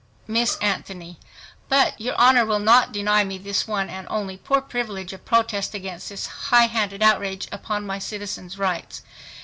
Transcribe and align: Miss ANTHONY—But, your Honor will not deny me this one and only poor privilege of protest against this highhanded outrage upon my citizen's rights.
Miss 0.25 0.57
ANTHONY—But, 0.61 2.01
your 2.01 2.15
Honor 2.19 2.43
will 2.43 2.57
not 2.57 2.91
deny 2.91 3.23
me 3.23 3.37
this 3.37 3.67
one 3.67 3.87
and 3.87 4.07
only 4.09 4.35
poor 4.35 4.59
privilege 4.59 5.13
of 5.13 5.25
protest 5.25 5.75
against 5.75 6.09
this 6.09 6.25
highhanded 6.49 7.03
outrage 7.03 7.47
upon 7.51 7.85
my 7.85 7.99
citizen's 7.99 8.57
rights. 8.57 9.03